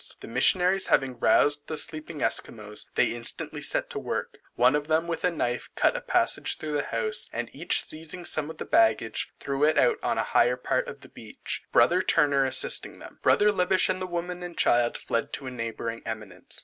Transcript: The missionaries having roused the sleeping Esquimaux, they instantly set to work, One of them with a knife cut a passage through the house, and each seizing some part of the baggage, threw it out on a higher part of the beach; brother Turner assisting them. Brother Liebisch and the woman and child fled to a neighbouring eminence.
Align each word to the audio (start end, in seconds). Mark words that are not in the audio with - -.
The 0.19 0.27
missionaries 0.27 0.87
having 0.87 1.19
roused 1.19 1.67
the 1.67 1.77
sleeping 1.77 2.23
Esquimaux, 2.23 2.73
they 2.95 3.11
instantly 3.11 3.61
set 3.61 3.87
to 3.91 3.99
work, 3.99 4.39
One 4.55 4.73
of 4.75 4.87
them 4.87 5.05
with 5.05 5.23
a 5.23 5.29
knife 5.29 5.69
cut 5.75 5.95
a 5.95 6.01
passage 6.01 6.57
through 6.57 6.71
the 6.71 6.85
house, 6.85 7.29
and 7.31 7.53
each 7.55 7.83
seizing 7.85 8.25
some 8.25 8.45
part 8.45 8.53
of 8.55 8.57
the 8.57 8.65
baggage, 8.65 9.31
threw 9.39 9.63
it 9.63 9.77
out 9.77 9.97
on 10.01 10.17
a 10.17 10.23
higher 10.23 10.57
part 10.57 10.87
of 10.87 11.01
the 11.01 11.09
beach; 11.09 11.61
brother 11.71 12.01
Turner 12.01 12.45
assisting 12.45 12.97
them. 12.97 13.19
Brother 13.21 13.51
Liebisch 13.51 13.89
and 13.89 14.01
the 14.01 14.07
woman 14.07 14.41
and 14.41 14.57
child 14.57 14.97
fled 14.97 15.31
to 15.33 15.45
a 15.45 15.51
neighbouring 15.51 16.01
eminence. 16.03 16.59